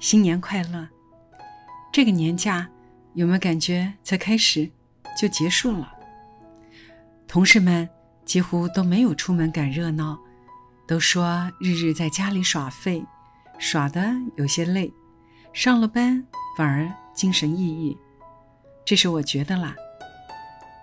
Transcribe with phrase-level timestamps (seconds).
[0.00, 0.88] 新年快乐！
[1.92, 2.66] 这个年假
[3.12, 4.70] 有没有感觉才开始
[5.14, 5.92] 就结束了？
[7.28, 7.86] 同事们
[8.24, 10.18] 几乎都没有出门赶热闹，
[10.88, 13.04] 都说日日在家里耍废，
[13.58, 14.90] 耍的有些累，
[15.52, 16.26] 上了班
[16.56, 17.94] 反而精神奕奕。
[18.86, 19.74] 这是我觉得啦，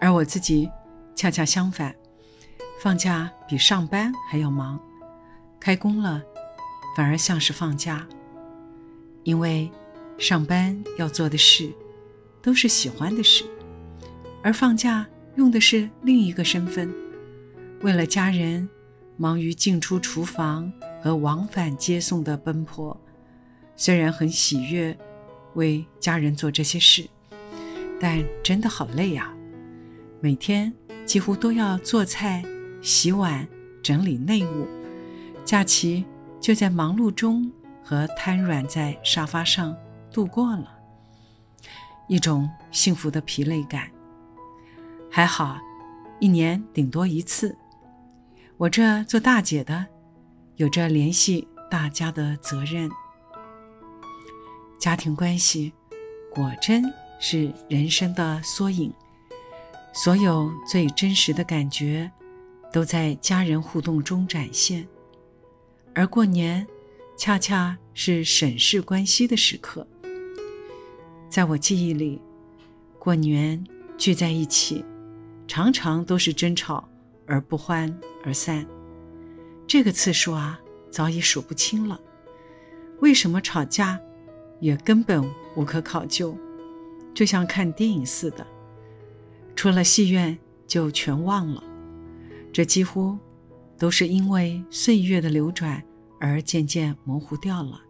[0.00, 0.70] 而我自己
[1.16, 1.92] 恰恰相反，
[2.80, 4.78] 放假比上班还要忙，
[5.58, 6.22] 开工了
[6.96, 8.06] 反而像是放假。
[9.24, 9.70] 因为
[10.18, 11.70] 上班要做的事
[12.42, 13.44] 都是喜欢的事，
[14.42, 16.92] 而放假用的是另一个身份，
[17.82, 18.68] 为了家人
[19.16, 22.98] 忙于进出厨房和往返接送的奔波。
[23.76, 24.96] 虽然很喜悦
[25.54, 27.06] 为家人做这些事，
[27.98, 29.34] 但真的好累呀！
[30.20, 30.72] 每天
[31.06, 32.44] 几乎都要做菜、
[32.82, 33.48] 洗碗、
[33.82, 34.66] 整理内务，
[35.44, 36.04] 假期
[36.40, 37.50] 就在忙碌中。
[37.90, 39.76] 和瘫软在沙发上
[40.12, 40.78] 度过了
[42.06, 43.90] 一种幸福的疲累感。
[45.10, 45.58] 还好，
[46.20, 47.58] 一年顶多一次。
[48.58, 49.84] 我这做大姐的，
[50.54, 52.88] 有着联系大家的责任。
[54.78, 55.72] 家庭关系
[56.32, 56.84] 果真
[57.18, 58.94] 是人生的缩影，
[59.92, 62.08] 所有最真实的感觉
[62.72, 64.86] 都在家人互动中展现。
[65.92, 66.64] 而过年。
[67.20, 69.86] 恰恰是审视关系的时刻。
[71.28, 72.18] 在我记忆里，
[72.98, 73.62] 过年
[73.98, 74.82] 聚在一起，
[75.46, 76.88] 常常都是争吵
[77.26, 78.66] 而不欢而散。
[79.66, 80.58] 这个次数啊，
[80.88, 82.00] 早已数不清了。
[83.00, 84.00] 为什么吵架，
[84.58, 85.22] 也根本
[85.54, 86.34] 无可考究，
[87.12, 88.46] 就像看电影似的，
[89.54, 91.62] 出了戏院就全忘了。
[92.50, 93.18] 这几乎
[93.76, 95.84] 都是因为岁月的流转。
[96.20, 97.80] 而渐渐模糊掉了。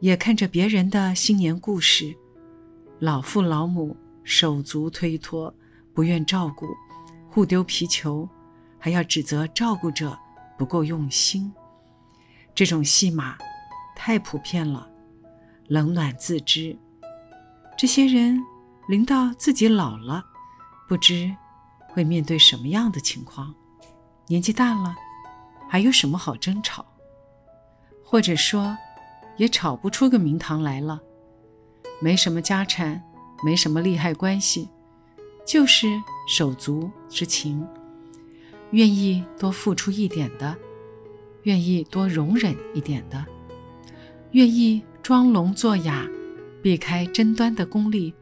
[0.00, 2.14] 也看着别人的新年故事，
[2.98, 5.54] 老父老母手足推脱，
[5.94, 6.66] 不愿照顾，
[7.30, 8.28] 互丢皮球，
[8.78, 10.18] 还要指责照顾者
[10.58, 11.52] 不够用心。
[12.52, 13.38] 这种戏码
[13.94, 14.90] 太普遍了，
[15.68, 16.76] 冷暖自知。
[17.78, 18.42] 这些人
[18.88, 20.24] 临到自己老了，
[20.88, 21.34] 不知
[21.88, 23.54] 会面对什么样的情况。
[24.26, 24.96] 年纪大了。
[25.72, 26.84] 还有什么好争吵？
[28.04, 28.76] 或者说，
[29.38, 31.00] 也吵不出个名堂来了。
[31.98, 33.02] 没什么家产，
[33.42, 34.68] 没什么利害关系，
[35.46, 35.88] 就是
[36.28, 37.66] 手足之情，
[38.72, 40.54] 愿意多付出一点的，
[41.44, 43.24] 愿意多容忍一点的，
[44.32, 46.06] 愿意装聋作哑，
[46.62, 48.12] 避开争端的功力，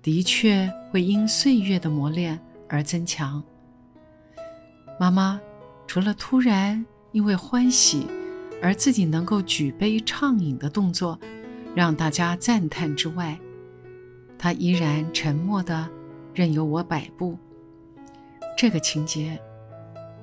[0.00, 3.44] 的确会因岁月的磨练而增强。
[4.98, 5.38] 妈妈。
[5.90, 8.06] 除了突然因为欢喜
[8.62, 11.18] 而自己能够举杯畅饮的动作
[11.74, 13.36] 让大家赞叹之外，
[14.38, 15.90] 他依然沉默的
[16.32, 17.36] 任由我摆布。
[18.56, 19.36] 这个情节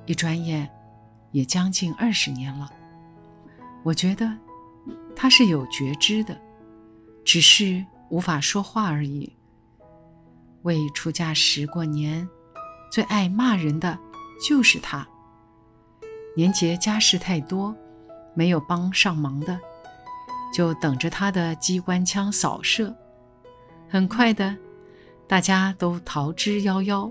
[0.06, 0.66] 一转眼
[1.32, 2.72] 也将近二十年了。
[3.82, 4.34] 我觉得
[5.14, 6.34] 他是有觉知的，
[7.26, 9.30] 只是无法说话而已。
[10.62, 12.26] 为出嫁时过年，
[12.90, 13.98] 最爱骂人的
[14.42, 15.06] 就是他。
[16.38, 17.74] 年节家事太多，
[18.32, 19.58] 没有帮上忙的，
[20.54, 22.94] 就等着他的机关枪扫射。
[23.88, 24.56] 很快的，
[25.26, 27.10] 大家都逃之夭夭。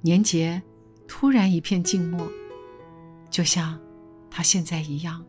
[0.00, 0.62] 年节
[1.06, 2.26] 突然一片静默，
[3.28, 3.78] 就像
[4.30, 5.22] 他现在一样。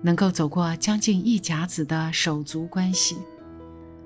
[0.00, 3.18] 能够走过将近一甲子的手足关系，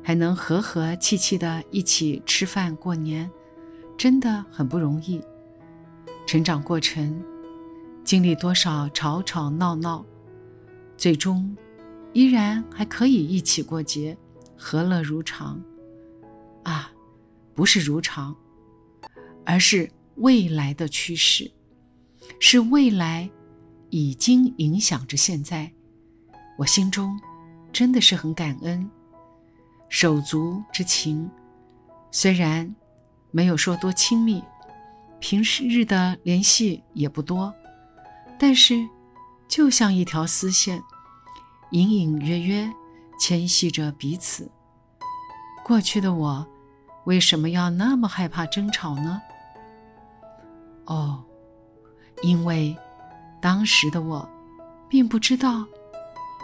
[0.02, 3.30] 还能和和气气的一起吃饭过年，
[3.98, 5.22] 真的很不容易。
[6.26, 7.22] 成长过程，
[8.04, 10.04] 经历多少吵吵闹闹，
[10.96, 11.54] 最终
[12.12, 14.16] 依然还可以一起过节，
[14.56, 15.62] 和乐如常。
[16.62, 16.90] 啊，
[17.54, 18.34] 不是如常，
[19.44, 21.50] 而是未来的趋势，
[22.38, 23.28] 是未来
[23.90, 25.70] 已经影响着现在。
[26.56, 27.18] 我心中
[27.72, 28.88] 真的是很感恩，
[29.88, 31.28] 手足之情，
[32.10, 32.74] 虽然
[33.32, 34.42] 没有说多亲密。
[35.22, 37.54] 平时日的联系也不多，
[38.40, 38.88] 但是
[39.46, 40.82] 就像一条丝线，
[41.70, 42.68] 隐隐约约
[43.20, 44.50] 牵系着彼此。
[45.64, 46.44] 过去的我
[47.04, 49.22] 为什么要那么害怕争吵呢？
[50.86, 51.22] 哦，
[52.22, 52.76] 因为
[53.40, 54.28] 当时的我
[54.88, 55.64] 并不知道，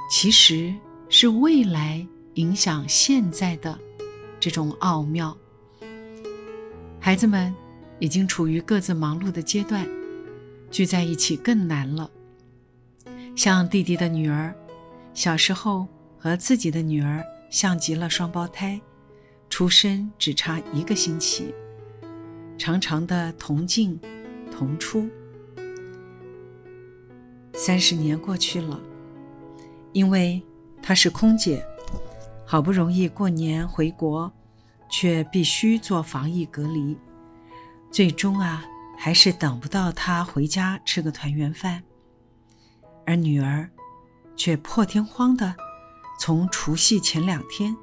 [0.08, 0.72] 其实
[1.08, 3.76] 是未来影响现在的
[4.38, 5.36] 这种奥妙。
[7.00, 7.52] 孩子们
[7.98, 9.86] 已经处于各自忙碌的阶段，
[10.70, 12.10] 聚在一起更难了。
[13.36, 14.54] 像弟弟的女儿，
[15.14, 15.86] 小时候
[16.18, 18.80] 和自己的女儿像极了双胞胎，
[19.48, 21.54] 出生只差一个星期，
[22.56, 23.98] 长长的同进
[24.50, 25.08] 同出。
[27.54, 28.80] 三十年过去了，
[29.92, 30.40] 因为
[30.80, 31.64] 她是空姐，
[32.44, 34.32] 好不容易过年回国，
[34.90, 36.96] 却必须做防疫隔离，
[37.90, 38.64] 最终啊，
[38.96, 41.82] 还是等不到她回家吃个团圆饭。
[43.06, 43.68] 而女儿，
[44.36, 45.54] 却破天荒的
[46.20, 47.74] 从除夕前两天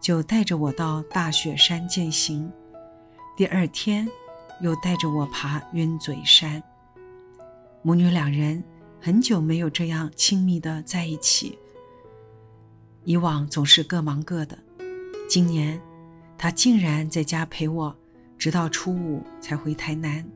[0.00, 2.50] 就带着我到大雪山践行，
[3.36, 4.08] 第二天
[4.60, 6.62] 又带着我爬云嘴山。
[7.82, 8.62] 母女两人
[9.00, 11.58] 很久没有这样亲密的在一起。
[13.04, 14.58] 以往总是各忙各的，
[15.28, 15.80] 今年
[16.38, 17.96] 她竟然在家陪我，
[18.40, 20.28] 直到初五才回台南，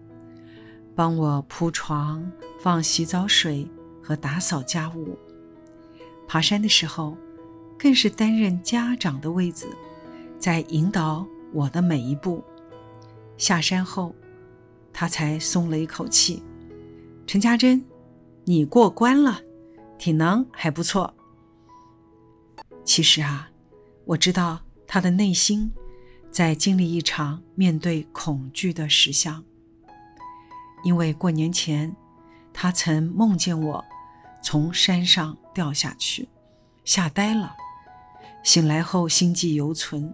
[0.95, 2.31] 帮我铺床、
[2.61, 3.69] 放洗澡水。
[4.06, 5.19] 和打扫家务，
[6.29, 7.17] 爬山的时候，
[7.79, 9.67] 更是担任家长的位子，
[10.39, 12.45] 在引导我的每一步。
[13.39, 14.15] 下山后，
[14.93, 16.43] 他才松了一口气。
[17.27, 17.83] 陈家珍，
[18.45, 19.41] 你过关了，
[19.97, 21.15] 体能还不错。
[22.85, 23.49] 其实啊，
[24.05, 25.73] 我知道他的内心
[26.34, 29.44] 在经历一场面对恐惧的实相，
[30.82, 31.94] 因为过年前，
[32.52, 33.84] 他曾梦见我。
[34.42, 36.28] 从山上掉下去，
[36.84, 37.54] 吓呆了。
[38.42, 40.12] 醒来后心悸犹存，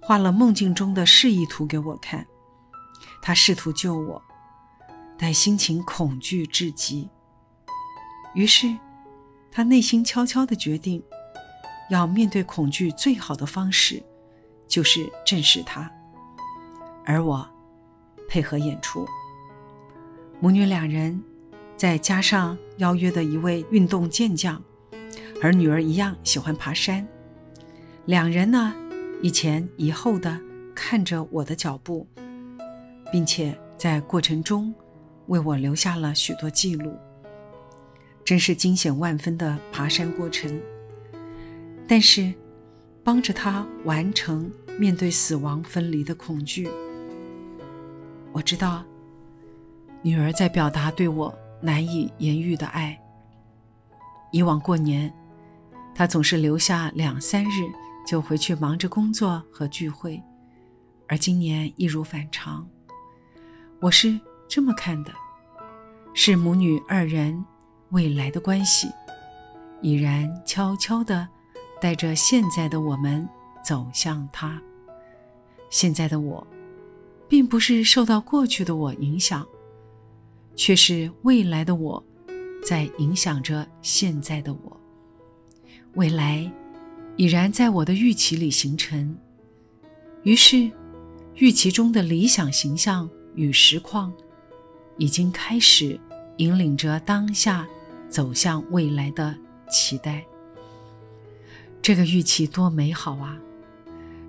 [0.00, 2.26] 画了梦境中的示意图给我看。
[3.22, 4.20] 他试图救我，
[5.16, 7.08] 但心情恐惧至极。
[8.34, 8.76] 于是，
[9.52, 11.00] 他内心悄悄地决定，
[11.88, 14.02] 要面对恐惧最好的方式，
[14.76, 15.90] 就是正视它。
[17.06, 17.48] 而我，
[18.28, 19.06] 配合演出。
[20.38, 21.18] 母女两人。
[21.78, 24.62] 再加上邀约的一位运动健将，
[25.42, 27.06] 而女儿一样喜欢爬山。
[28.06, 28.74] 两人呢，
[29.22, 30.40] 一前一后的
[30.74, 32.06] 看着我的脚步，
[33.12, 34.74] 并且在过程中
[35.26, 36.94] 为我留下了许多记录。
[38.24, 40.58] 真是惊险万分的爬山过程。
[41.86, 42.32] 但是，
[43.06, 44.50] 帮着他完成
[44.80, 46.68] 面对死亡分离的恐惧。
[48.32, 48.82] 我知道，
[50.02, 51.32] 女儿在表达对我。
[51.62, 53.00] 难以言喻的爱。
[54.30, 55.10] 以往过年，
[55.94, 57.66] 他总是留下两三日
[58.06, 60.22] 就回去忙着工作和聚会，
[61.08, 62.68] 而今年一如反常。
[63.80, 65.10] 我是这么看的：
[66.12, 67.42] 是母女二人
[67.88, 68.90] 未来的关系，
[69.80, 71.26] 已然悄悄地
[71.86, 73.28] 带着现在的我们
[73.62, 74.60] 走向他。
[75.70, 76.44] 现在的我，
[77.28, 79.46] 并不是受到过去的我影响。
[80.56, 82.04] 却是未来的我，
[82.60, 84.80] 在影响着现在的我。
[85.94, 86.50] 未来
[87.14, 89.16] 已然在我的预期里形成，
[90.24, 90.68] 于是
[91.36, 94.12] 预期中的理想形象与实况，
[94.98, 96.00] 已经开始
[96.38, 97.64] 引领着当下
[98.08, 99.38] 走向未来的
[99.70, 100.26] 期待。
[101.86, 103.38] 这个预期多美好啊！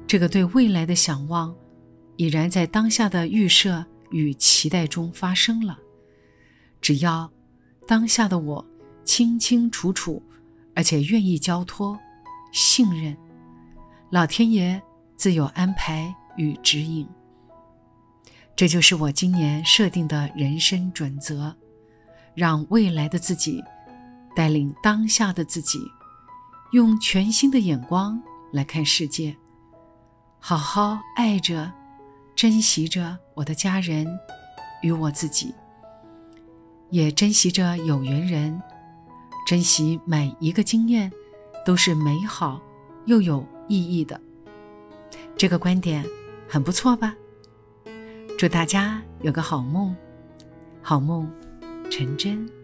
[0.05, 1.55] 这个对未来的想望，
[2.15, 5.79] 已然在当下的预设与期待中发生了。
[6.81, 7.31] 只要
[7.87, 8.63] 当下的我
[9.03, 10.21] 清清楚楚，
[10.75, 11.99] 而且愿意交托、
[12.53, 13.17] 信任，
[14.11, 14.79] 老天爷
[15.15, 17.09] 自有安排与指引。
[18.55, 21.55] 这就是我今年设定的人生准则：
[22.35, 23.63] 让未来的自己
[24.35, 25.79] 带领当下的自己，
[26.71, 28.21] 用全新的眼光
[28.51, 29.35] 来看世界，
[30.37, 31.71] 好好爱着、
[32.35, 34.05] 珍惜着我的家人
[34.81, 35.55] 与我自己。
[36.89, 38.61] 也珍惜着有缘人，
[39.45, 41.11] 珍惜每一个经验，
[41.65, 42.61] 都是美好
[43.05, 44.19] 又有意义的。
[45.37, 46.05] 这个观点
[46.49, 47.15] 很不错吧？
[48.37, 49.95] 祝大家有个好梦，
[50.81, 51.31] 好梦
[51.89, 52.56] 成真。